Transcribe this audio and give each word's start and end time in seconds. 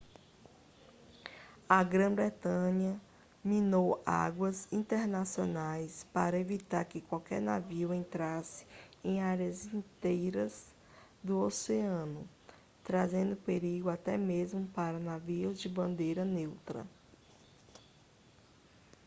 a 1.69 1.83
grã-bretanha 1.83 2.99
minou 3.43 4.01
águas 4.03 4.67
internacionais 4.73 6.07
para 6.11 6.39
evitar 6.39 6.85
que 6.85 7.01
qualquer 7.01 7.39
navio 7.39 7.93
entrasse 7.93 8.65
em 9.03 9.21
áreas 9.21 9.67
inteiras 9.67 10.73
do 11.23 11.37
oceano 11.37 12.27
trazendo 12.83 13.35
perigo 13.35 13.89
até 13.89 14.17
mesmo 14.17 14.67
para 14.69 14.97
navios 14.97 15.61
de 15.61 15.69
bandeira 15.69 16.25
neutra 16.25 16.83